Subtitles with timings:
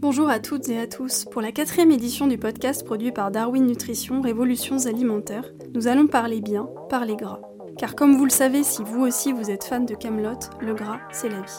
[0.00, 1.26] Bonjour à toutes et à tous.
[1.30, 6.40] Pour la quatrième édition du podcast produit par Darwin Nutrition Révolutions alimentaires, nous allons parler
[6.40, 7.42] bien, parler gras.
[7.76, 11.00] Car comme vous le savez, si vous aussi vous êtes fan de Camelot, le gras,
[11.12, 11.58] c'est la vie.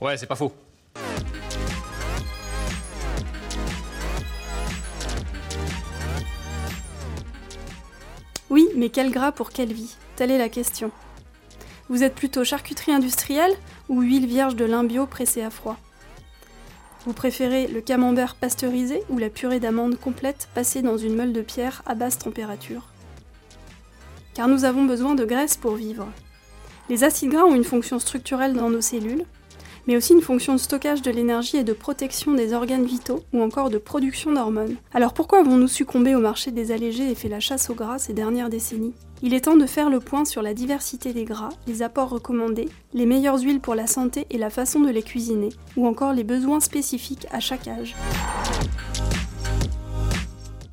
[0.00, 0.52] Ouais, c'est pas faux.
[8.48, 9.96] Oui, mais quel gras pour quelle vie?
[10.16, 10.90] Telle est la question.
[11.90, 13.52] Vous êtes plutôt charcuterie industrielle
[13.90, 15.76] ou huile vierge de lin bio pressée à froid?
[17.06, 21.40] Vous préférez le camembert pasteurisé ou la purée d'amandes complète passée dans une meule de
[21.40, 22.88] pierre à basse température?
[24.34, 26.08] Car nous avons besoin de graisse pour vivre.
[26.88, 29.24] Les acides gras ont une fonction structurelle dans nos cellules,
[29.86, 33.42] mais aussi une fonction de stockage de l'énergie et de protection des organes vitaux ou
[33.42, 34.76] encore de production d'hormones.
[34.92, 38.12] Alors pourquoi avons-nous succombé au marché des allégés et fait la chasse au gras ces
[38.12, 38.94] dernières décennies?
[39.22, 42.68] Il est temps de faire le point sur la diversité des gras, les apports recommandés,
[42.92, 46.24] les meilleures huiles pour la santé et la façon de les cuisiner, ou encore les
[46.24, 47.94] besoins spécifiques à chaque âge.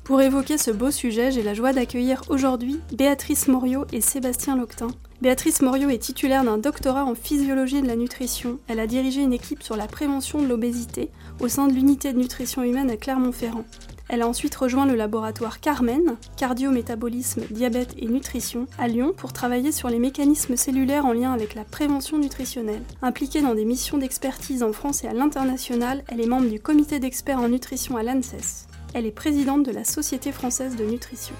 [0.04, 4.88] Pour évoquer ce beau sujet, j'ai la joie d'accueillir aujourd'hui Béatrice Morio et Sébastien Loctin.
[5.22, 8.58] Béatrice Morio est titulaire d'un doctorat en physiologie de la nutrition.
[8.68, 11.08] Elle a dirigé une équipe sur la prévention de l'obésité
[11.40, 13.64] au sein de l'unité de nutrition humaine à Clermont-Ferrand.
[14.10, 19.72] Elle a ensuite rejoint le laboratoire Carmen, cardio-métabolisme, diabète et nutrition, à Lyon pour travailler
[19.72, 22.82] sur les mécanismes cellulaires en lien avec la prévention nutritionnelle.
[23.00, 26.98] Impliquée dans des missions d'expertise en France et à l'international, elle est membre du comité
[26.98, 28.66] d'experts en nutrition à l'ANSES.
[28.94, 31.34] Elle est présidente de la Société française de nutrition.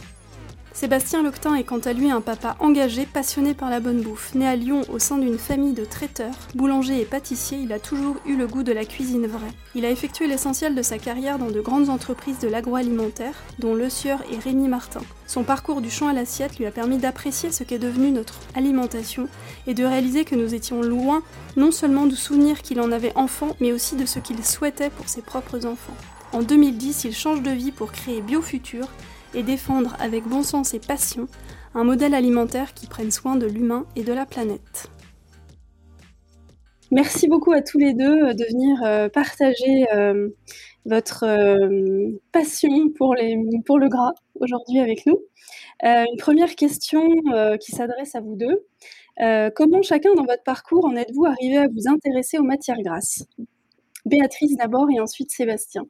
[0.72, 4.34] Sébastien Loctin est quant à lui un papa engagé, passionné par la bonne bouffe.
[4.34, 8.16] Né à Lyon au sein d'une famille de traiteurs, boulangers et pâtissiers, il a toujours
[8.26, 9.52] eu le goût de la cuisine vraie.
[9.76, 13.88] Il a effectué l'essentiel de sa carrière dans de grandes entreprises de l'agroalimentaire, dont Le
[13.88, 15.02] Sieur et Rémi Martin.
[15.28, 19.28] Son parcours du champ à l'assiette lui a permis d'apprécier ce qu'est devenu notre alimentation
[19.68, 21.22] et de réaliser que nous étions loin
[21.56, 25.08] non seulement du souvenir qu'il en avait enfant, mais aussi de ce qu'il souhaitait pour
[25.08, 25.94] ses propres enfants.
[26.34, 28.88] En 2010, il change de vie pour créer BioFutur
[29.34, 31.28] et défendre avec bon sens et passion
[31.74, 34.90] un modèle alimentaire qui prenne soin de l'humain et de la planète.
[36.90, 40.28] Merci beaucoup à tous les deux de venir euh, partager euh,
[40.86, 45.20] votre euh, passion pour, les, pour le gras aujourd'hui avec nous.
[45.84, 47.02] une première question
[47.60, 48.66] qui s'adresse à vous deux.
[49.54, 53.24] comment chacun dans votre parcours en êtes-vous arrivé à vous intéresser aux matières grasses?
[54.04, 55.86] Béatrice d'abord et ensuite Sébastien.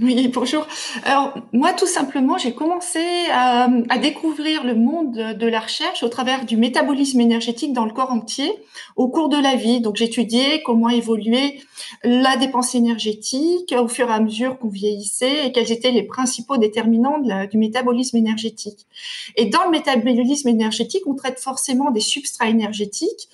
[0.00, 0.66] Oui, bonjour.
[1.04, 3.00] Alors moi, tout simplement, j'ai commencé
[3.30, 8.10] à, découvrir le monde de, la recherche au travers du métabolisme énergétique dans le corps
[8.10, 8.50] entier
[8.96, 9.80] au cours de la vie.
[9.80, 11.58] Donc j'étudiais comment évoluait
[12.04, 16.56] la dépense énergétique au fur et à mesure qu'on vieillissait et quels étaient les principaux
[16.56, 18.86] déterminants du métabolisme énergétique.
[19.36, 23.28] Et dans le métabolisme énergétique, on traite forcément des substrats énergétiques.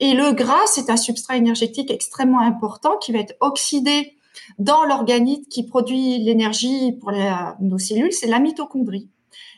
[0.00, 4.14] Et le gras, c'est un substrat énergétique extrêmement important qui va être oxydé
[4.58, 7.12] dans l'organite qui produit l'énergie pour
[7.60, 9.08] nos cellules, c'est la mitochondrie.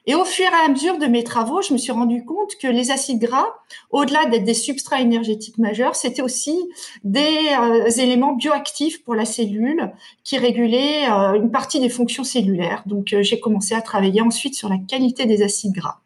[0.07, 2.67] Et au fur et à mesure de mes travaux, je me suis rendu compte que
[2.67, 3.47] les acides gras,
[3.91, 6.59] au-delà d'être des substrats énergétiques majeurs, c'était aussi
[7.05, 9.93] des euh, éléments bioactifs pour la cellule
[10.25, 12.83] qui régulaient euh, une partie des fonctions cellulaires.
[12.87, 16.01] Donc euh, j'ai commencé à travailler ensuite sur la qualité des acides gras.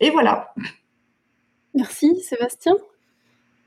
[0.00, 0.54] Et voilà.
[1.74, 2.74] Merci Sébastien.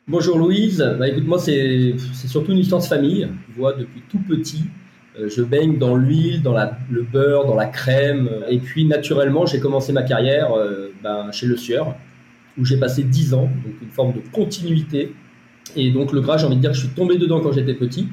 [0.08, 1.96] Bonjour Louise, bah, écoute, moi c'est
[2.28, 3.28] surtout une histoire de famille.
[3.58, 4.66] Vois depuis tout petit,
[5.20, 8.30] euh, je baigne dans l'huile, dans le beurre, dans la crème.
[8.48, 11.96] Et puis naturellement, j'ai commencé ma carrière euh, ben, chez Le Sieur,
[12.56, 15.12] où j'ai passé 10 ans, donc une forme de continuité.
[15.76, 17.74] Et donc le gras, j'ai envie de dire que je suis tombé dedans quand j'étais
[17.74, 18.08] petit.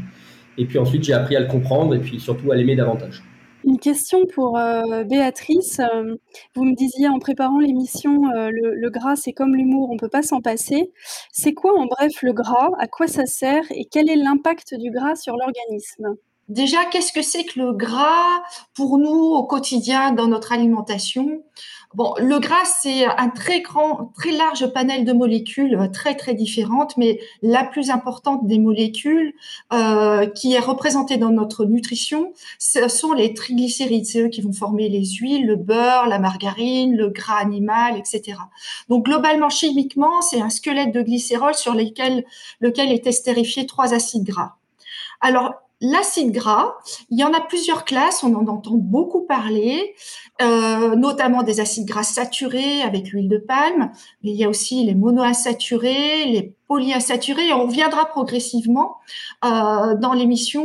[0.57, 3.23] Et puis ensuite, j'ai appris à le comprendre et puis surtout à l'aimer davantage.
[3.65, 5.81] Une question pour euh, Béatrice.
[5.81, 6.17] Euh,
[6.55, 10.09] vous me disiez en préparant l'émission, euh, le, gras, c'est comme l'humour, on ne peut
[10.09, 10.93] pas s'en passer.
[11.33, 12.71] C'est quoi en bref le gras?
[12.79, 13.65] À quoi ça sert?
[13.71, 16.17] Et quel est l'impact du gras sur l'organisme?
[16.49, 18.43] Déjà, qu'est-ce que c'est que le gras
[18.75, 21.43] pour nous au quotidien dans notre alimentation?
[21.95, 26.33] Bon, le gras, c'est un très grand, très large panel de molécules euh, très, très
[26.33, 29.35] différentes, mais la plus importante des molécules
[29.75, 34.07] euh, qui est représentée dans notre nutrition, ce sont les triglycérides.
[34.07, 38.39] C'est eux qui vont former les huiles, le beurre, la margarine, le gras animal, etc.
[38.89, 42.25] Donc, globalement, chimiquement, c'est un squelette de glycérol sur lequel,
[42.61, 44.57] lequel est estérifié trois acides gras.
[45.21, 46.77] Alors, L'acide gras,
[47.11, 49.97] il y en a plusieurs classes, on en entend beaucoup parler,
[50.41, 53.91] euh, notamment des acides gras saturés avec l'huile de palme,
[54.23, 58.99] mais il y a aussi les monoinsaturés, les polyinsaturés, et on reviendra progressivement
[59.45, 60.65] euh, dans l'émission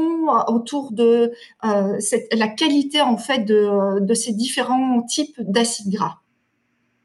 [0.49, 1.33] autour de
[1.65, 1.99] euh,
[2.31, 6.19] la qualité en fait de, de ces différents types d'acides gras.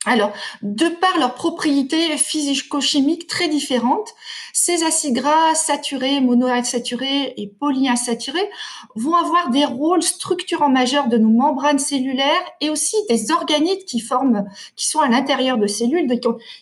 [0.05, 0.33] Alors,
[0.63, 4.15] de par leurs propriétés physico-chimiques très différentes,
[4.53, 8.51] ces acides gras saturés, monoinsaturés et polyinsaturés
[8.97, 14.01] vont avoir des rôles structurants majeurs de nos membranes cellulaires et aussi des organites qui
[14.01, 14.45] forment,
[14.75, 16.09] qui sont à l'intérieur de cellules.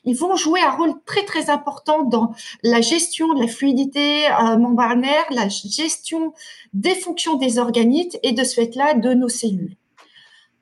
[0.04, 2.32] Ils vont jouer un rôle très très important dans
[2.62, 6.34] la gestion de la fluidité euh, membranaire, la gestion
[6.74, 9.76] des fonctions des organites et de ce fait-là de nos cellules.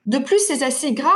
[0.07, 1.11] De plus, ces acides gras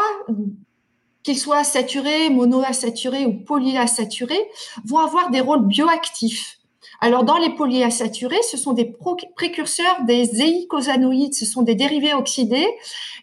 [1.23, 4.49] qu'ils soient saturés, monoinsaturés ou polyinsaturés,
[4.85, 6.59] vont avoir des rôles bioactifs.
[7.01, 8.95] Alors, dans les polyinsaturés, ce sont des
[9.35, 12.69] précurseurs des éicosanoïdes, ce sont des dérivés oxydés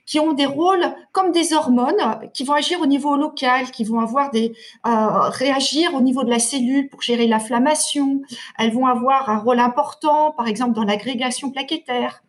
[0.05, 4.01] qui ont des rôles comme des hormones qui vont agir au niveau local, qui vont
[4.01, 4.51] avoir des
[4.85, 8.21] euh, réagir au niveau de la cellule pour gérer l'inflammation.
[8.57, 12.21] Elles vont avoir un rôle important, par exemple, dans l'agrégation plaquettaire.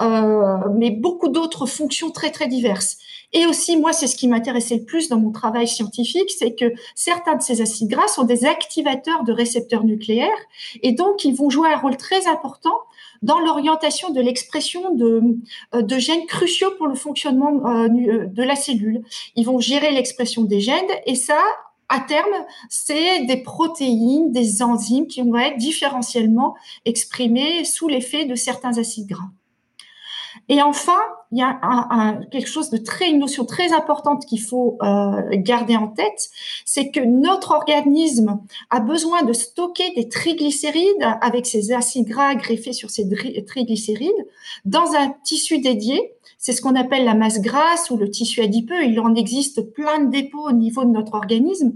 [0.00, 2.96] Euh, mais beaucoup d'autres fonctions très très diverses.
[3.34, 6.72] Et aussi, moi, c'est ce qui m'intéressait le plus dans mon travail scientifique, c'est que
[6.94, 10.28] certains de ces acides gras sont des activateurs de récepteurs nucléaires
[10.82, 12.74] et donc ils vont jouer un rôle très important
[13.22, 15.22] dans l'orientation de l'expression de,
[15.74, 19.02] euh, de, gènes cruciaux pour le fonctionnement euh, de la cellule.
[19.36, 21.40] Ils vont gérer l'expression des gènes et ça,
[21.88, 22.34] à terme,
[22.68, 26.54] c'est des protéines, des enzymes qui vont être différentiellement
[26.84, 29.30] exprimées sous l'effet de certains acides gras.
[30.48, 30.98] Et enfin,
[31.30, 35.76] il y a quelque chose de très, une notion très importante qu'il faut euh, garder
[35.76, 36.28] en tête,
[36.64, 38.40] c'est que notre organisme
[38.70, 43.08] a besoin de stocker des triglycérides avec ces acides gras greffés sur ces
[43.46, 44.26] triglycérides
[44.64, 46.12] dans un tissu dédié
[46.42, 48.82] c'est ce qu'on appelle la masse grasse ou le tissu adipeux.
[48.84, 51.74] Il en existe plein de dépôts au niveau de notre organisme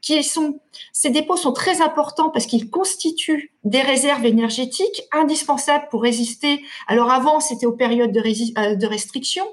[0.00, 0.58] qui sont,
[0.94, 6.64] ces dépôts sont très importants parce qu'ils constituent des réserves énergétiques indispensables pour résister.
[6.88, 9.44] Alors avant, c'était aux périodes de, euh, restriction.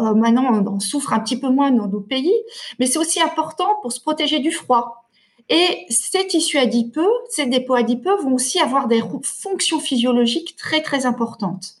[0.00, 2.34] Euh, maintenant, on souffre un petit peu moins dans nos pays,
[2.80, 5.08] mais c'est aussi important pour se protéger du froid.
[5.48, 11.06] Et ces tissus adipeux, ces dépôts adipeux vont aussi avoir des fonctions physiologiques très très
[11.06, 11.79] importantes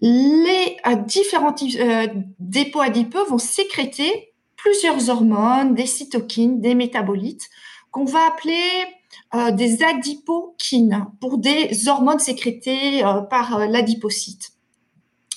[0.00, 0.76] les
[1.06, 2.06] différents euh,
[2.38, 7.48] dépôts adipeux vont sécréter plusieurs hormones, des cytokines, des métabolites,
[7.90, 8.60] qu'on va appeler
[9.34, 14.52] euh, des adipokines, pour des hormones sécrétées euh, par l'adipocyte.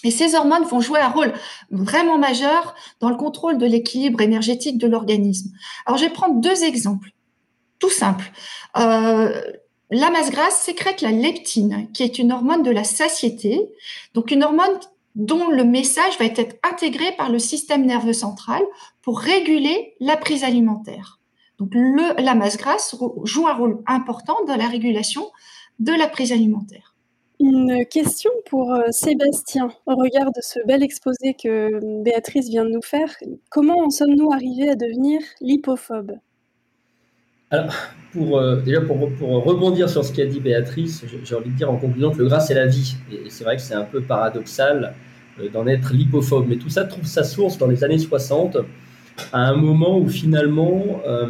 [0.04, 1.34] Et ces hormones vont jouer un rôle
[1.72, 5.52] vraiment majeur dans le contrôle de l'équilibre énergétique de l'organisme.
[5.86, 7.12] Alors, je vais prendre deux exemples,
[7.80, 8.32] tout simples.
[9.92, 13.72] La masse grasse sécrète la leptine, qui est une hormone de la satiété,
[14.14, 14.80] donc une hormone
[15.16, 18.62] dont le message va être intégré par le système nerveux central
[19.02, 21.20] pour réguler la prise alimentaire.
[21.58, 25.30] Donc la masse grasse joue un rôle important dans la régulation
[25.80, 26.96] de la prise alimentaire.
[27.40, 29.70] Une question pour euh, Sébastien.
[29.86, 33.16] Au regard de ce bel exposé que Béatrice vient de nous faire,
[33.50, 36.20] comment en sommes-nous arrivés à devenir lipophobe?
[37.52, 37.74] Alors,
[38.12, 39.00] pour, euh, déjà, pour,
[39.44, 42.40] rebondir sur ce qu'a dit Béatrice, j'ai envie de dire en conclusion que le gras,
[42.40, 42.96] c'est la vie.
[43.12, 44.94] Et, c'est vrai que c'est un peu paradoxal
[45.40, 46.46] euh, d'en être lipophobe.
[46.48, 48.58] Mais tout ça trouve sa source dans les années 60,
[49.34, 51.28] à un moment où finalement, euh,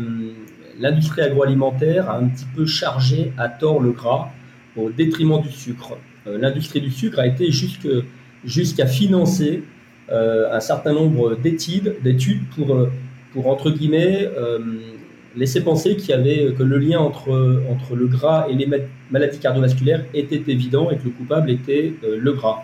[0.78, 4.30] l'industrie agroalimentaire a un petit peu chargé à tort le gras
[4.78, 5.98] au détriment du sucre.
[6.26, 9.64] l'industrie du sucre a été jusqu'à financer
[10.10, 12.88] un certain nombre d'études, d'études pour,
[13.34, 14.30] pour, entre guillemets,
[15.36, 18.68] laissait penser qu'il y avait que le lien entre, entre le gras et les
[19.12, 22.64] maladies cardiovasculaires était évident et que le coupable était euh, le gras,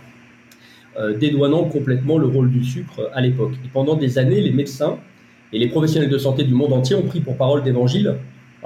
[0.97, 3.53] euh, dédouanant complètement le rôle du sucre à l'époque.
[3.63, 4.97] Et pendant des années, les médecins
[5.53, 8.15] et les professionnels de santé du monde entier ont pris pour parole d'évangile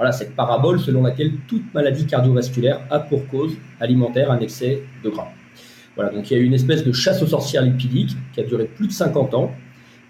[0.00, 5.10] voilà, cette parabole selon laquelle toute maladie cardiovasculaire a pour cause alimentaire un excès de
[5.10, 5.28] gras.
[5.94, 8.44] Voilà, donc il y a eu une espèce de chasse aux sorcières lipidiques qui a
[8.44, 9.52] duré plus de 50 ans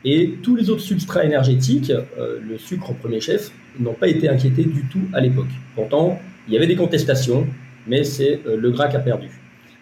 [0.04, 4.28] et tous les autres substrats énergétiques, euh, le sucre en premier chef, n'ont pas été
[4.28, 5.50] inquiétés du tout à l'époque.
[5.74, 7.46] Pourtant, il y avait des contestations,
[7.86, 9.28] mais c'est euh, le gras qui a perdu.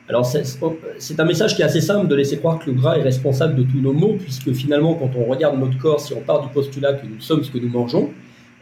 [0.08, 3.02] Alors c'est un message qui est assez simple de laisser croire que le gras est
[3.02, 6.40] responsable de tous nos maux, puisque finalement quand on regarde notre corps, si on part
[6.40, 8.10] du postulat que nous sommes ce que nous mangeons,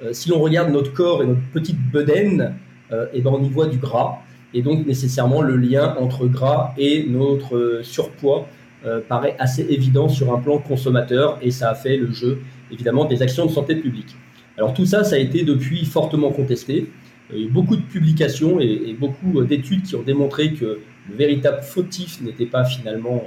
[0.02, 2.54] euh, si l'on regarde notre corps et notre petite bedaine,
[2.90, 4.18] et eh ben on y voit du gras,
[4.54, 8.46] et donc nécessairement le lien entre gras et notre surpoids
[8.84, 12.40] euh, paraît assez évident sur un plan consommateur et ça a fait le jeu
[12.70, 14.14] évidemment des actions de santé publique.
[14.58, 16.86] Alors tout ça, ça a été depuis fortement contesté.
[17.32, 20.78] Il y a eu beaucoup de publications et, beaucoup d'études qui ont démontré que
[21.08, 23.22] le véritable fautif n'était pas finalement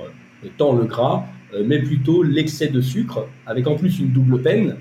[0.46, 4.42] euh, tant le gras, euh, mais plutôt l'excès de sucre, avec en plus une double
[4.42, 4.76] peine,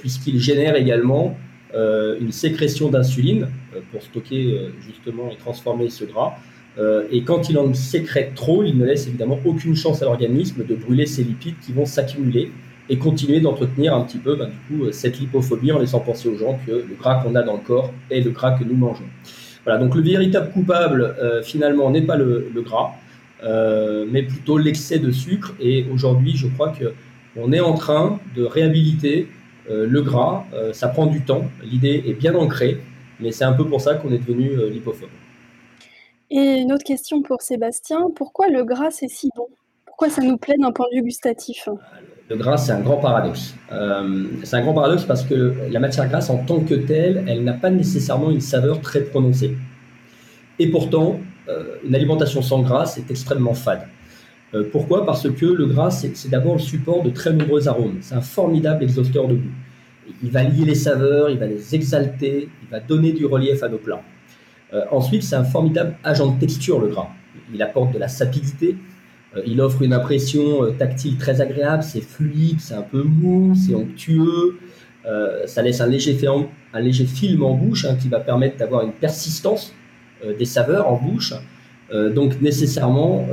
[0.00, 1.38] puisqu'il génère également
[1.72, 3.46] une sécrétion d'insuline
[3.92, 6.57] pour stocker justement et transformer ce gras, euh,
[7.10, 10.74] et quand il en sécrète trop, il ne laisse évidemment aucune chance à l'organisme de
[10.76, 12.52] brûler ces lipides qui vont s'accumuler
[12.88, 16.36] et continuer d'entretenir un petit peu ben, du coup, cette lipophobie en laissant penser aux
[16.36, 19.04] gens que le gras qu'on a dans le corps est le gras que nous mangeons.
[19.64, 22.92] Voilà, donc le véritable coupable finalement n'est pas le, gras,
[24.10, 25.52] mais plutôt l'excès de sucre.
[25.60, 26.92] Et aujourd'hui, je crois que
[27.36, 29.28] on est en train de réhabiliter
[29.68, 30.46] le gras.
[30.72, 31.50] ça prend du temps.
[31.62, 32.80] L'idée est bien ancrée,
[33.20, 35.08] mais c'est un peu pour ça qu'on est devenu lipophobe.
[36.30, 39.46] Et une autre question pour Sébastien, pourquoi le gras c'est si bon?
[39.86, 41.68] Pourquoi ça nous plaît d'un point de vue gustatif?
[42.28, 43.54] Le gras c'est un grand paradoxe.
[43.72, 47.44] Euh, c'est un grand paradoxe parce que la matière grasse en tant que telle, elle
[47.44, 49.56] n'a pas nécessairement une saveur très prononcée.
[50.58, 51.18] Et pourtant,
[51.48, 53.88] euh, une alimentation sans gras est extrêmement fade.
[54.52, 55.06] Euh, pourquoi?
[55.06, 57.98] Parce que le gras c'est d'abord le support de très nombreux arômes.
[58.02, 59.52] C'est un formidable exhausteur de goût.
[60.22, 63.68] Il va lier les saveurs, il va les exalter, il va donner du relief à
[63.68, 64.02] nos plats.
[64.72, 67.08] Euh, ensuite, c'est un formidable agent de texture, le gras.
[67.54, 68.76] Il apporte de la sapidité,
[69.36, 73.54] euh, il offre une impression euh, tactile très agréable, c'est fluide, c'est un peu mou,
[73.54, 74.58] c'est onctueux,
[75.46, 79.72] ça laisse un léger, film, en bouche hein, qui va permettre d'avoir une persistance
[80.38, 81.32] des saveurs en bouche.
[82.14, 83.26] donc nécessairement,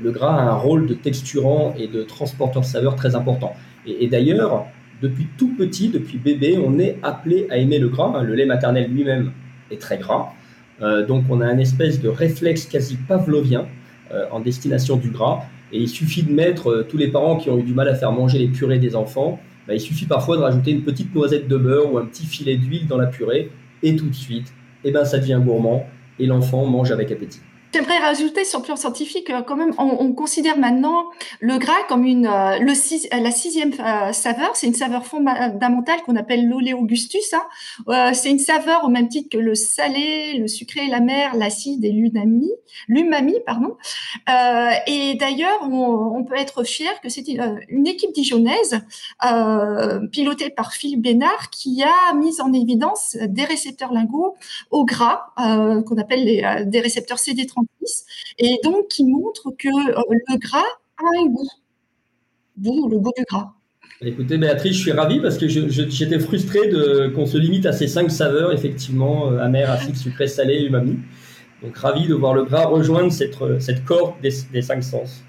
[0.00, 3.56] le gras a un rôle de texturant et de transporteur de saveurs très important.
[3.84, 4.66] Et, d'ailleurs,
[5.00, 8.12] depuis tout petit, depuis bébé, on est appelé à aimer le gras.
[8.14, 8.22] Hein.
[8.22, 9.32] Le lait maternel lui-même
[9.72, 10.32] est très gras.
[10.80, 13.66] Euh, donc on a un espèce de réflexe quasi pavlovien
[14.12, 15.42] euh, en destination du gras.
[15.72, 17.94] Et il suffit de mettre euh, tous les parents qui ont eu du mal à
[17.94, 21.48] faire manger les purées des enfants, bah, il suffit parfois de rajouter une petite noisette
[21.48, 23.50] de beurre ou un petit filet d'huile dans la purée,
[23.82, 24.52] et tout de suite,
[24.84, 25.86] eh ben, ça devient gourmand,
[26.18, 27.40] et l'enfant mange avec appétit.
[27.72, 31.06] J'aimerais rajouter sur le plan scientifique, euh, quand même, on, on considère maintenant
[31.40, 34.54] le gras comme une euh, le six, la sixième euh, saveur.
[34.54, 37.34] C'est une saveur fondamentale qu'on appelle l'oléogustus.
[37.34, 38.12] Hein.
[38.14, 41.90] c'est une saveur au même titre que le salé, le sucré, la mer, l'acide et
[41.90, 42.50] l'umami.
[42.88, 43.76] L'umami, pardon.
[44.28, 47.24] Euh, et d'ailleurs, on, on, peut être fier que c'est
[47.68, 48.80] une équipe dijonnaise
[50.12, 54.36] pilotée par Philippe Bénard qui a mis en évidence des récepteurs lingots
[54.70, 57.61] au gras qu'on appelle les, des récepteurs CD30
[58.38, 60.64] et donc qui montre que euh, le gras
[60.98, 61.48] a un goût,
[62.56, 63.52] d'où le goût du gras.
[64.00, 66.58] Écoutez, Béatrice, je suis ravi parce que j'étais frustré
[67.14, 70.98] qu'on se limite à ces cinq saveurs, effectivement, euh, amer, acide, sucré, salé, umami.
[71.62, 75.22] Donc, ravi de voir le gras rejoindre cette, cette corde des, cinq sens.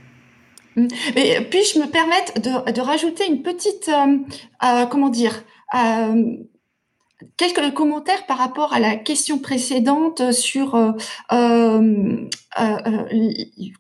[0.76, 0.88] Hum.
[0.88, 5.44] Puis-je me permettre de, rajouter une petite, euh, comment dire,
[7.38, 10.92] quelques commentaires par rapport à la question précédente sur euh,
[11.32, 12.28] euh,
[12.60, 13.30] euh,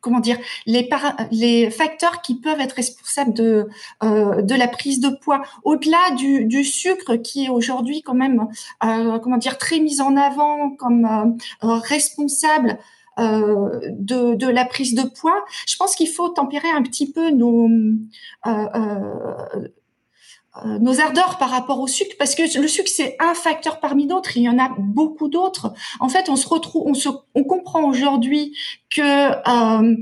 [0.02, 3.68] comment dire les, facteurs qui peuvent être responsables de
[4.02, 5.42] de la prise de poids.
[5.64, 8.48] Au-delà du, du, sucre qui est aujourd'hui quand même
[8.80, 12.78] comment dire très mis en avant comme responsable
[13.18, 17.70] de, de, la prise de poids, je pense qu'il faut tempérer un petit peu nos,
[18.48, 19.68] euh,
[20.80, 24.38] nos ardeurs par rapport au sucre, parce que le sucre c'est un facteur parmi d'autres,
[24.38, 25.74] il y en a beaucoup d'autres.
[26.00, 28.56] En fait, on se retrouve, on se, on comprend aujourd'hui
[28.90, 29.96] que euh,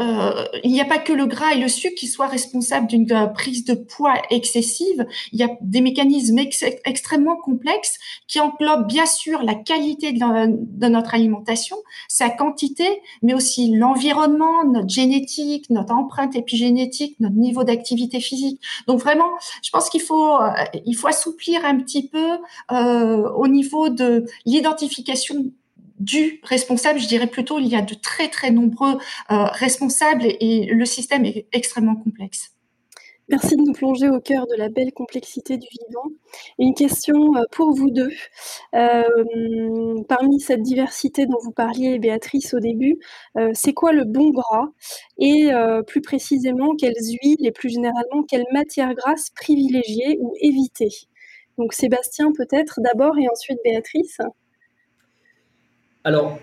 [0.00, 3.10] euh, il n'y a pas que le gras et le sucre qui soient responsables d'une
[3.12, 5.06] euh, prise de poids excessive.
[5.32, 6.38] Il y a des mécanismes
[6.84, 11.76] extrêmement complexes qui englobent bien sûr la qualité de, notre alimentation,
[12.08, 12.88] sa quantité,
[13.22, 18.60] mais aussi l'environnement, notre génétique, notre empreinte épigénétique, notre niveau d'activité physique.
[18.88, 19.30] Donc vraiment,
[19.62, 20.50] je pense qu'il faut euh,
[20.86, 22.38] il faut assouplir un petit peu
[22.70, 25.52] au niveau de l'identification
[25.98, 28.98] du responsable, je dirais plutôt il y a de très très nombreux
[29.30, 32.50] euh, responsables et, le système est extrêmement complexe.
[33.30, 36.10] Merci de nous plonger au cœur de la belle complexité du vivant.
[36.58, 38.10] une question euh, pour vous deux.
[38.74, 39.02] Euh,
[40.08, 42.98] parmi cette diversité dont vous parliez, Béatrice, au début,
[43.54, 44.68] c'est quoi le bon gras?
[45.18, 45.50] Et
[45.86, 50.90] plus précisément, quelles huiles et plus généralement, quelles matières grasses privilégier ou éviter
[51.56, 54.18] Donc Sébastien peut-être d'abord et ensuite Béatrice.
[56.06, 56.38] Alors,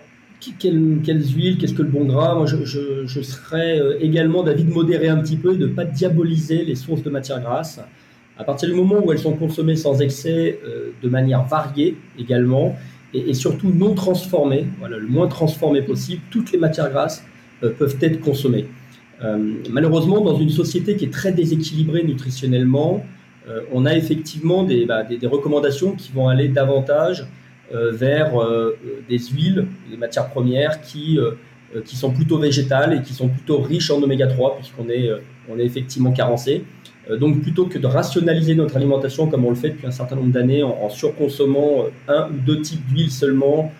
[0.58, 2.34] quelles, huiles, qu'est-ce que le bon gras?
[2.34, 5.84] Moi, je, serais euh, également d'avis de modérer un petit peu et de ne pas
[5.84, 7.80] diaboliser les sources de matières grasses.
[8.36, 12.74] À partir du moment où elles sont consommées sans excès, euh, de manière variée également,
[13.14, 17.24] et, surtout non transformées, voilà, le moins transformées possible, toutes les matières grasses
[17.62, 18.66] euh, peuvent être consommées.
[19.70, 23.06] malheureusement, dans une société qui est très déséquilibrée nutritionnellement,
[23.72, 27.28] on a effectivement des, bah, des, recommandations qui vont aller davantage
[27.72, 28.76] vers euh,
[29.08, 31.32] des huiles, des matières premières qui, euh,
[31.84, 35.10] qui sont plutôt végétales et qui sont plutôt riches en oméga 3 puisqu'on est,
[35.48, 36.64] on est effectivement carencé.
[37.10, 40.32] Donc plutôt que de rationaliser notre alimentation comme on le fait depuis un certain nombre
[40.32, 43.72] d'années en, surconsommant un ou deux types d'huile seulement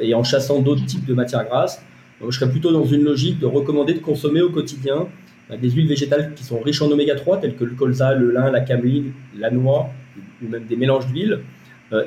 [0.00, 1.82] et en chassant d'autres types de matières grasses,
[2.24, 5.08] je serais plutôt dans une logique de recommander de consommer au quotidien
[5.60, 8.52] des huiles végétales qui sont riches en oméga 3, telles que le colza, le lin,
[8.52, 9.90] la cameline, la noix,
[10.40, 11.40] ou même des mélanges d'huiles,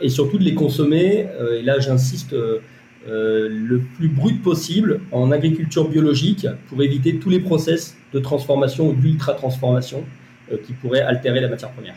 [0.01, 1.27] et surtout de les consommer,
[1.58, 2.36] et là j'insiste,
[3.08, 8.94] le plus brut possible en agriculture biologique pour éviter tous les process de transformation ou
[8.94, 10.04] d'ultra-transformation
[10.65, 11.96] qui pourraient altérer la matière première.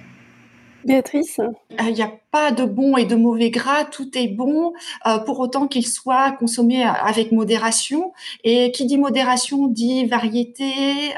[0.84, 1.40] Béatrice?
[1.80, 4.72] Il n'y a pas de bon et de mauvais gras, tout est bon,
[5.06, 8.12] euh, pour autant qu'il soit consommé avec modération.
[8.44, 10.72] Et qui dit modération dit variété,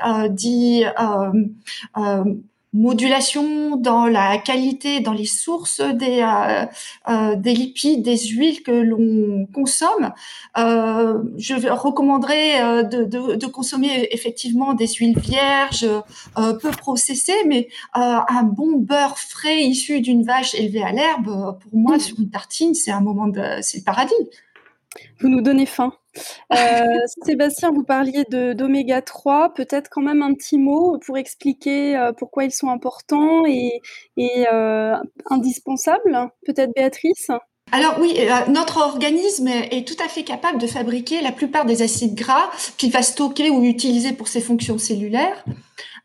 [0.06, 2.24] euh, dit euh,
[2.72, 6.66] modulation dans la qualité, dans les sources des, euh,
[7.08, 10.12] euh, des lipides, des huiles que l'on consomme.
[10.56, 15.88] Euh, je recommanderais euh, de, de, de, consommer effectivement des huiles vierges,
[16.38, 21.78] euh, peu processées, mais un bon beurre frais issu d'une vache élevée à l'herbe, pour
[21.78, 22.00] moi, mmh.
[22.00, 24.14] sur une tartine, c'est un moment de, c'est le paradis.
[25.20, 25.92] Vous nous donnez faim.
[26.52, 26.84] Euh,
[27.24, 28.24] Sébastien, vous parliez
[28.54, 29.54] d'oméga 3.
[29.54, 33.80] Peut-être quand même un petit mot pour expliquer euh, pourquoi ils sont importants et,
[34.16, 34.96] et euh,
[35.30, 36.30] indispensables.
[36.46, 37.30] Peut-être Béatrice?
[37.72, 41.82] Alors oui, euh, notre organisme est tout à fait capable de fabriquer la plupart des
[41.82, 45.44] acides gras qu'il va stocker ou utiliser pour ses fonctions cellulaires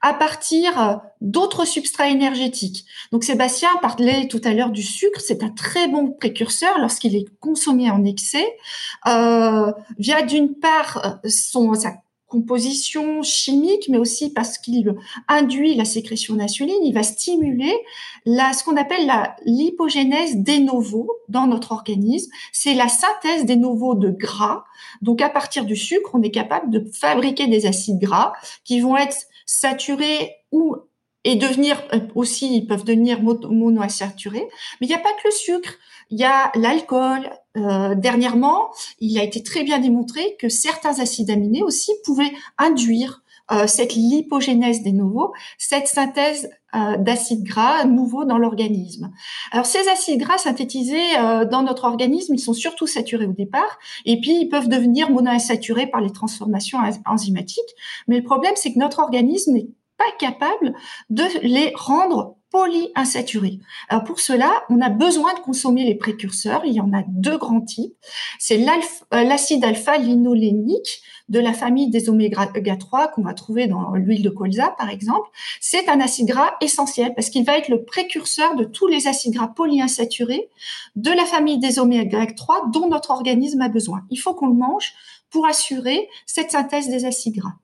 [0.01, 2.85] à partir d'autres substrats énergétiques.
[3.11, 7.25] Donc Sébastien parlait tout à l'heure du sucre, c'est un très bon précurseur lorsqu'il est
[7.39, 8.45] consommé en excès,
[9.07, 11.93] euh, via d'une part euh, son, sa
[12.35, 14.95] composition chimique, mais aussi parce qu'il
[15.27, 17.73] induit la sécrétion d'insuline, il va stimuler
[18.25, 22.29] ce qu'on appelle la lipogénèse des novo dans notre organisme.
[22.51, 24.65] C'est la synthèse des novo de gras.
[25.01, 28.33] Donc à partir du sucre, on est capable de fabriquer des acides gras
[28.65, 30.75] qui vont être saturés ou
[31.27, 34.47] et devenir euh, aussi, ils peuvent devenir monoinsaturés.
[34.79, 35.73] Mais il n'y a pas que le sucre,
[36.09, 37.29] il y a l'alcool.
[37.57, 38.69] Euh, dernièrement,
[38.99, 43.93] il a été très bien démontré que certains acides aminés aussi pouvaient induire euh, cette
[43.93, 49.11] lipogénèse des nouveaux, cette synthèse euh, d'acides gras nouveaux dans l'organisme.
[49.51, 53.77] Alors ces acides gras synthétisés euh, dans notre organisme, ils sont surtout saturés au départ,
[54.05, 57.61] et puis ils peuvent devenir monoinsaturés par les transformations enzymatiques.
[58.07, 60.73] Mais le problème, c'est que notre organisme n'est pas capable
[61.11, 63.59] de les rendre polyinsaturés.
[63.89, 66.63] Alors pour cela, on a besoin de consommer les précurseurs.
[66.65, 67.95] Il y en a deux grands types.
[68.39, 68.63] C'est
[69.11, 74.75] l'acide alpha-linolénique de la famille des oméga 3 qu'on va trouver dans l'huile de colza,
[74.77, 75.27] par exemple.
[75.59, 79.33] C'est un acide gras essentiel parce qu'il va être le précurseur de tous les acides
[79.33, 80.49] gras polyinsaturés
[80.95, 84.03] de la famille des oméga 3 dont notre organisme a besoin.
[84.11, 84.93] Il faut qu'on le mange
[85.29, 87.55] pour assurer cette synthèse des acides gras.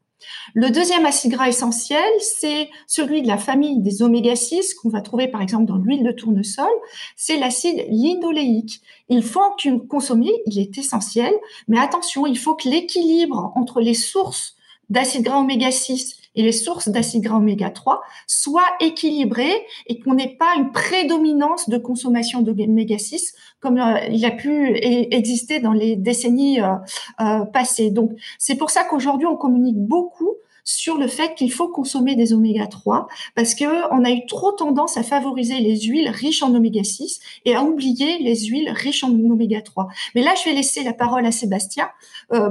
[0.53, 5.01] Le deuxième acide gras essentiel, c'est celui de la famille des oméga 6 qu'on va
[5.01, 6.71] trouver par exemple dans l'huile de tournesol,
[7.15, 8.81] c'est l'acide linoléique.
[9.10, 11.34] Il faut que consommer, il est essentiel,
[11.67, 14.55] mais attention, il faut que l'équilibre entre les sources
[14.89, 20.13] d'acide gras oméga 6 et les sources d'acides gras oméga 3 soient équilibrées et qu'on
[20.13, 25.74] n'ait pas une prédominance de consommation d'oméga 6 comme euh, il a pu exister dans
[25.74, 26.76] les décennies euh,
[27.20, 27.91] euh, passées.
[27.91, 32.34] Donc c'est pour ça qu'aujourd'hui on communique beaucoup sur le fait qu'il faut consommer des
[32.34, 36.54] oméga 3 parce que on a eu trop tendance à favoriser les huiles riches en
[36.54, 39.88] oméga 6 et à oublier les huiles riches en oméga 3.
[40.15, 41.89] Mais là, je vais laisser la parole à Sébastien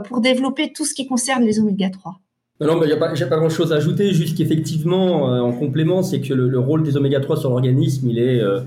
[0.08, 2.20] pour développer tout ce qui concerne les oméga 3.
[2.60, 6.02] Non, non, il n'y a pas, pas grand-chose à ajouter, juste qu'effectivement, euh, en complément,
[6.02, 8.60] c'est que le, rôle des oméga 3 sur l'organisme, il est, euh,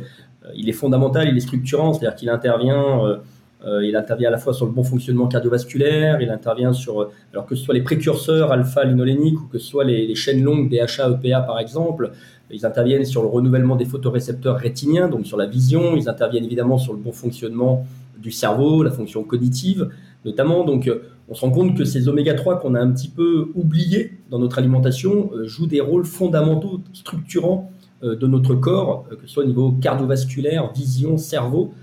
[0.56, 3.20] il est fondamental, il est structurant, c'est-à-dire qu'il intervient,
[3.66, 7.46] euh, il intervient à la fois sur le bon fonctionnement cardiovasculaire, il intervient sur, alors
[7.46, 11.20] que ce soit les précurseurs alpha-linoléniques ou que ce soit les, les chaînes longues DHA,
[11.24, 12.12] EPA par exemple,
[12.50, 16.80] ils interviennent sur le renouvellement des photorécepteurs rétiniens, donc sur la vision, ils interviennent évidemment
[16.80, 17.86] sur le bon fonctionnement
[18.18, 19.90] du cerveau, la fonction cognitive
[20.26, 20.64] notamment.
[20.64, 20.90] Donc
[21.30, 24.40] on se rend compte que ces oméga 3 qu'on a un petit peu oubliés dans
[24.40, 27.72] notre alimentation euh, jouent des rôles fondamentaux, structurants
[28.04, 31.74] euh, de notre corps, euh, que ce soit au niveau cardiovasculaire, vision, cerveau,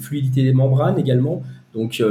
[0.00, 1.42] fluidité des membranes également.
[1.72, 2.02] Donc,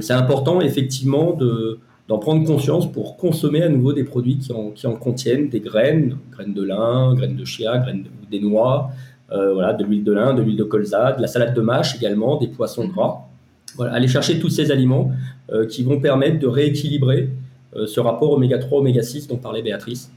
[0.00, 4.96] c'est important effectivement de, d'en prendre conscience pour consommer à nouveau des produits qui en,
[4.96, 8.90] contiennent, des graines, graines de lin, graines de chia, graines des noix,
[9.30, 12.48] de l'huile de lin, de l'huile de colza, de la salade de mâche également, des
[12.48, 13.28] poissons gras.
[13.76, 15.10] Voilà, aller chercher tous ces aliments
[15.50, 17.28] euh, qui vont permettre de rééquilibrer
[17.76, 20.10] euh, ce rapport oméga 3, oméga 6 dont parlait Béatrice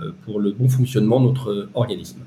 [0.00, 2.20] euh, pour le bon fonctionnement de notre organisme.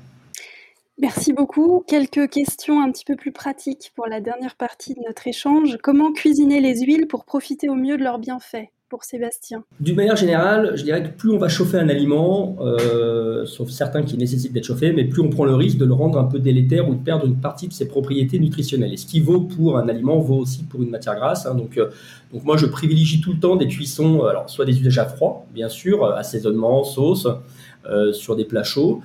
[0.98, 1.84] Merci beaucoup.
[1.86, 5.78] Quelques questions un petit peu plus pratiques pour la dernière partie de notre échange.
[5.82, 8.68] Comment cuisiner les huiles pour profiter au mieux de leurs bienfaits?
[8.90, 13.46] Pour Sébastien D'une manière générale, je dirais que plus on va chauffer un aliment, euh,
[13.46, 16.18] sauf certains qui nécessitent d'être chauffés, mais plus on prend le risque de le rendre
[16.18, 18.92] un peu délétère ou de perdre une partie de ses propriétés nutritionnelles.
[18.92, 21.46] Et ce qui vaut pour un aliment vaut aussi pour une matière grasse.
[21.46, 21.54] Hein.
[21.54, 21.88] donc, euh,
[22.32, 25.46] donc moi, je privilégie tout le temps des cuissons, alors soit des usages à froid,
[25.54, 27.28] bien sûr, assaisonnement, sauce,
[28.12, 29.00] sur des plats chauds,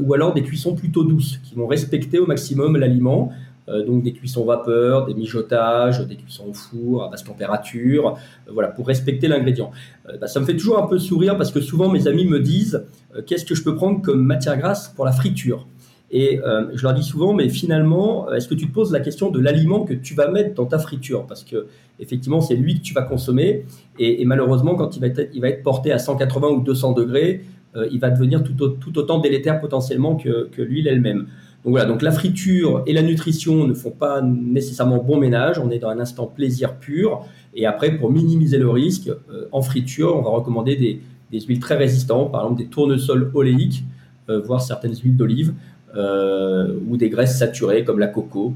[0.00, 3.53] ou alors des cuissons plutôt douces, qui vont respecter au maximum l'aliment euh,
[3.86, 8.08] donc des cuissons vapeur, des mijotages, des cuissons au four à basse température,
[8.46, 9.70] euh, voilà, pour respecter l'ingrédient.
[10.08, 12.40] Euh, bah, ça me fait toujours un peu sourire parce que souvent mes amis me
[12.40, 12.84] disent
[13.26, 15.66] qu'est-ce que je peux prendre comme matière grasse pour la friture?
[16.10, 16.38] Et
[16.74, 19.82] je leur dis souvent, mais finalement, est-ce que tu te poses la question de l'aliment
[19.82, 21.26] que tu vas mettre dans ta friture?
[21.26, 21.66] Parce que
[21.98, 23.64] effectivement, c'est lui que tu vas consommer.
[23.98, 27.44] Et, malheureusement, quand il va, être, il va être porté à 180 ou 200 degrés,
[27.90, 31.26] il va devenir tout, tout autant délétère potentiellement que, que l'huile elle-même.
[31.64, 35.58] Donc voilà, donc la friture et la nutrition ne font pas nécessairement bon ménage.
[35.58, 37.24] On est dans un instant plaisir pur.
[37.54, 41.00] Et après, pour minimiser le risque, euh, en friture, on va recommander des,
[41.40, 43.82] huiles très résistantes, par exemple des tournesols oléiques,
[44.28, 45.54] euh, voire certaines huiles d'olive,
[45.96, 48.52] euh, ou des graisses saturées comme la coco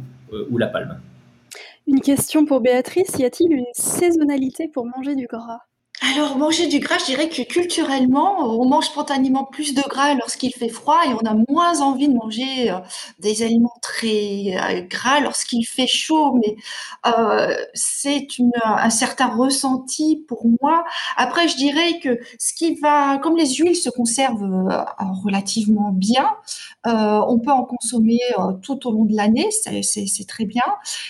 [0.50, 0.98] ou la palme.
[1.86, 5.67] Une question pour Béatrice, y a-t-il une saisonnalité pour manger du gras?
[6.10, 10.54] Alors, manger du gras, je dirais que culturellement, on mange spontanément plus de gras lorsqu'il
[10.54, 12.78] fait froid et on a moins envie de manger euh,
[13.18, 16.34] des aliments très euh, gras lorsqu'il fait chaud.
[16.40, 16.56] Mais
[17.06, 18.26] euh, c'est
[18.64, 20.84] un certain ressenti pour moi.
[21.16, 24.46] Après, je dirais que ce qui va, comme les huiles se conservent
[25.24, 26.36] relativement bien,
[26.84, 28.20] on peut en consommer
[28.62, 30.62] tout au long de l'année, c'est très bien.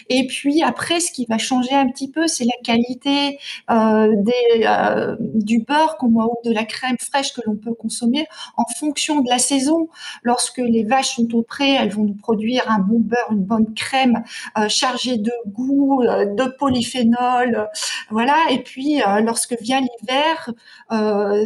[0.08, 5.16] Et puis après, ce qui va changer un petit peu, c'est la qualité des euh,
[5.18, 9.38] du beurre ou de la crème fraîche que l'on peut consommer en fonction de la
[9.38, 9.88] saison.
[10.22, 13.74] Lorsque les vaches sont au pré, elles vont nous produire un bon beurre, une bonne
[13.74, 14.22] crème
[14.57, 17.68] euh, chargée de goût, euh, de polyphénol,
[18.11, 18.37] voilà.
[18.51, 20.51] Et puis lorsque vient l'hiver,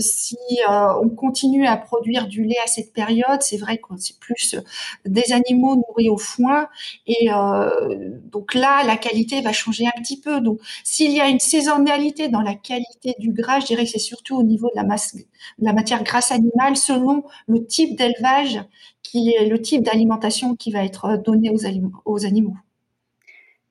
[0.00, 0.37] si
[0.68, 4.57] on continue à produire du lait à cette période, c'est vrai que c'est plus
[5.05, 6.68] des animaux nourris au foin
[7.07, 7.28] et
[8.31, 10.40] donc là la qualité va changer un petit peu.
[10.40, 13.98] Donc s'il y a une saisonnalité dans la qualité du gras, je dirais que c'est
[13.98, 15.16] surtout au niveau de la, masse,
[15.58, 18.61] la matière grasse animale, selon le type d'élevage,
[19.02, 21.61] qui est le type d'alimentation qui va être donné aux,
[22.04, 22.56] aux animaux.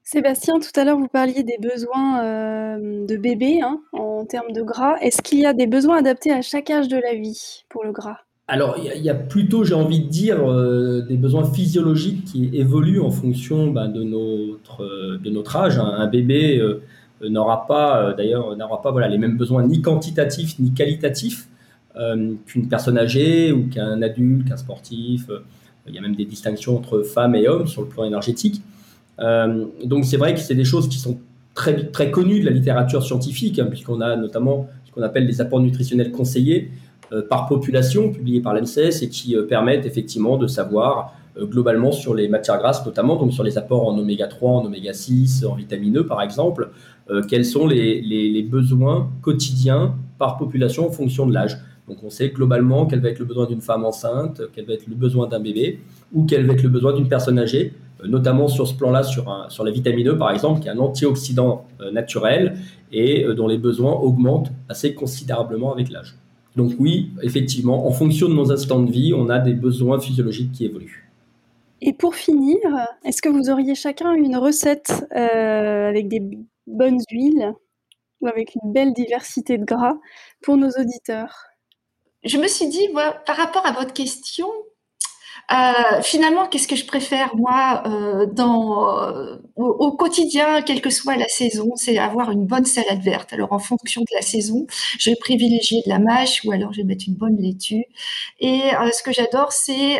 [0.03, 4.61] Sébastien, tout à l'heure, vous parliez des besoins euh, de bébé hein, en termes de
[4.61, 4.97] gras.
[4.99, 7.91] Est-ce qu'il y a des besoins adaptés à chaque âge de la vie pour le
[7.91, 8.17] gras?
[8.51, 12.99] Alors, il y, a plutôt, j'ai envie de dire, euh, des besoins physiologiques qui évoluent
[12.99, 14.83] en fonction ben, de, notre,
[15.23, 15.79] de notre âge.
[15.79, 16.81] Un, bébé euh, euh,
[17.29, 21.47] n'aura pas, euh, d'ailleurs, n'aura pas voilà, les mêmes besoins ni quantitatifs ni qualitatifs
[21.95, 25.27] euh, qu'une personne âgée ou qu'un adulte, qu'un sportif.
[25.88, 28.62] il y a même des distinctions entre femmes et hommes sur le plan énergétique.
[29.19, 31.19] donc c'est vrai que c'est des choses qui sont
[31.53, 35.41] très, très connues de la littérature scientifique, hein, puisqu'on a notamment ce qu'on appelle les
[35.41, 36.71] apports nutritionnels conseillés
[37.29, 42.57] par population, publiés par l'ANSES, et qui permettent effectivement de savoir globalement sur les matières
[42.57, 46.21] grasses, notamment donc sur les apports en oméga 3, en oméga 6, en vitamineux par
[46.21, 46.71] exemple,
[47.09, 51.57] euh, quels sont les, besoins quotidiens par population en fonction de l'âge.
[51.87, 54.87] Donc on sait globalement quel va être le besoin d'une femme enceinte, quel va être
[54.87, 55.79] le besoin d'un bébé,
[56.13, 59.47] ou quel va être le besoin d'une personne âgée, euh, notamment sur ce plan-là, sur,
[59.49, 62.57] sur la vitamine E par exemple, qui est un antioxydant euh, naturel
[62.91, 66.17] et dont les besoins augmentent assez considérablement avec l'âge.
[66.57, 70.51] Donc oui, effectivement, en fonction de nos instants de vie, on a des besoins physiologiques
[70.51, 71.11] qui évoluent.
[71.81, 72.57] Et pour finir,
[73.03, 76.21] est-ce que vous auriez chacun une recette avec des
[76.67, 77.53] bonnes huiles
[78.21, 79.97] ou avec une belle diversité de gras
[80.43, 81.47] pour nos auditeurs?
[82.23, 82.87] Je me suis dit,
[83.25, 84.47] par rapport à votre question,
[85.51, 91.27] euh, finalement, qu'est-ce que je préfère moi euh, euh, au, quotidien, quelle que soit la
[91.27, 93.33] saison, c'est avoir une bonne salade verte.
[93.33, 94.65] Alors en fonction de la saison,
[94.97, 97.83] je vais privilégier de la mâche ou alors je vais mettre une bonne laitue.
[98.39, 98.61] Et
[98.93, 99.99] ce que j'adore, c'est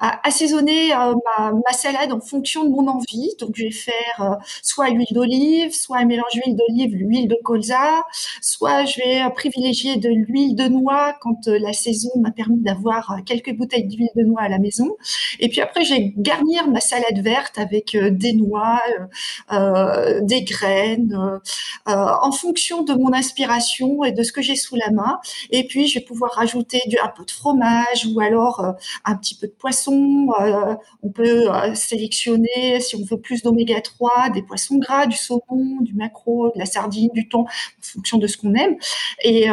[0.00, 3.30] assaisonner ma, ma, salade en fonction de mon envie.
[3.40, 8.04] Donc je vais faire soit l'huile d'olive, soit un mélange huile d'olive, l'huile de colza,
[8.42, 13.54] soit je vais privilégier de l'huile de noix quand la saison m'a permis d'avoir quelques
[13.54, 14.96] bouteilles d'huile de noix à la maison.
[15.40, 19.06] Et puis après, j'ai garnir ma salade verte avec euh, des noix, euh,
[19.52, 21.40] euh, des graines,
[21.86, 25.18] en fonction de mon inspiration et de ce que j'ai sous la main.
[25.50, 29.46] Et puis, je vais pouvoir rajouter un peu de fromage ou alors un petit peu
[29.46, 30.28] de poisson.
[31.02, 35.94] on peut sélectionner, si on veut plus d'oméga 3, des poissons gras, du saumon, du
[35.94, 37.46] maquereau, de la sardine, du thon, en
[37.80, 38.76] fonction de ce qu'on aime.
[39.22, 39.48] Et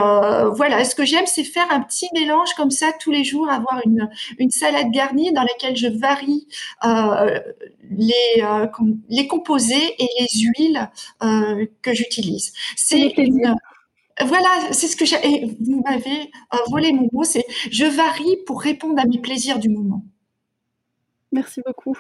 [0.56, 3.80] voilà, ce que j'aime, c'est faire un petit mélange comme ça tous les jours, avoir
[3.86, 6.47] une, une salade garnie dans laquelle je varie
[6.86, 7.39] euh,
[7.89, 8.67] les, euh,
[9.10, 10.89] les composés et les huiles
[11.23, 12.53] euh, que j'utilise.
[12.75, 13.56] C'est une,
[14.21, 15.17] Voilà, c'est ce que j'ai.
[15.60, 19.69] Vous m'avez euh, volé mon mot, c'est je varie pour répondre à mes plaisirs du
[19.69, 20.03] moment.
[21.32, 21.97] Merci beaucoup.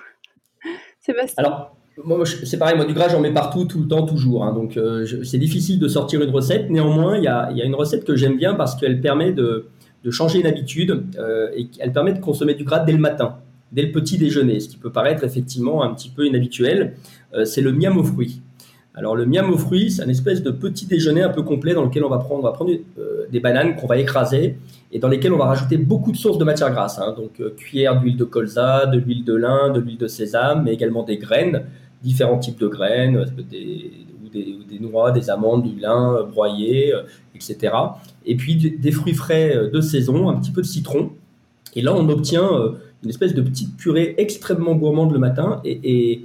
[0.99, 1.43] Sébastien.
[1.43, 4.43] Alors, moi, c'est pareil, moi du gras, j'en mets partout, tout le temps, toujours.
[4.43, 4.53] Hein.
[4.53, 6.69] donc, euh, c'est difficile de sortir une recette.
[6.69, 9.69] Néanmoins, il y a, une recette que j'aime bien parce qu'elle permet de,
[10.11, 13.37] changer une habitude euh, et elle permet de consommer du gras dès le matin,
[13.71, 16.95] dès le petit déjeuner, ce qui peut paraître effectivement un petit peu inhabituel.
[17.45, 18.41] c'est le miam aux fruits.
[18.95, 21.83] Alors le miam aux fruits, c'est un espèce de petit déjeuner un peu complet dans
[21.83, 24.57] lequel on va prendre, va prendre euh, des bananes qu'on va écraser
[24.91, 26.99] et dans lesquelles on va rajouter beaucoup de sources de matière grasse.
[26.99, 27.15] Hein.
[27.17, 30.73] donc euh, cuillère d'huile de colza, de l'huile de lin, de l'huile de sésame, mais
[30.73, 31.63] également des graines,
[32.03, 33.91] différents types de graines, des,
[34.33, 36.93] des, noix, des amandes, du lin euh, broyé,
[37.35, 37.73] etc.
[38.25, 41.11] Et puis des fruits frais de saison, un petit peu de citron.
[41.75, 42.49] Et là, on obtient
[43.03, 46.21] une espèce de petite purée extrêmement gourmande le matin et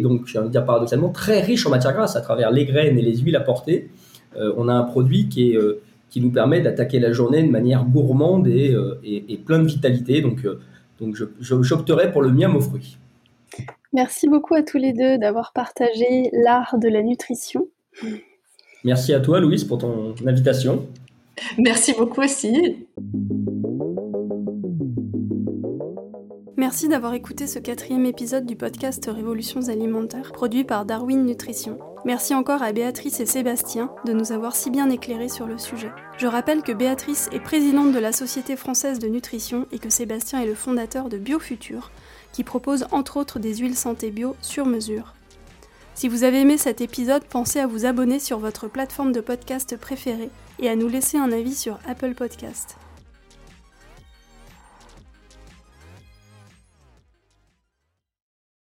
[0.00, 2.98] donc j'ai envie de dire paradoxalement très riche en matière grasse à travers les graines
[2.98, 3.90] et les huiles apportées.
[4.36, 5.80] Euh, on a un produit qui, euh,
[6.16, 8.94] nous permet d'attaquer la journée de manière gourmande et, euh,
[9.44, 10.22] plein de vitalité.
[10.22, 10.46] Donc,
[11.40, 12.98] j'opterai pour le miam aux fruits.
[13.92, 17.68] Merci beaucoup à tous les deux d'avoir partagé l'art de la nutrition.
[18.84, 20.86] Merci à toi, Louise, pour ton invitation.
[21.58, 22.86] Merci beaucoup aussi.
[26.56, 31.78] Merci d'avoir écouté ce quatrième épisode du podcast Révolutions alimentaires produit par Darwin Nutrition.
[32.04, 35.90] Merci encore à Béatrice et Sébastien de nous avoir si bien éclairés sur le sujet.
[36.16, 40.40] Je rappelle que Béatrice est présidente de la Société française de nutrition et que Sébastien
[40.40, 41.90] est le fondateur de BioFuture,
[42.34, 45.14] qui propose entre autres des huiles santé bio sur mesure.
[45.94, 49.76] Si vous avez aimé cet épisode, pensez à vous abonner sur votre plateforme de podcast
[49.76, 52.76] préférée et à nous laisser un avis sur Apple Podcast.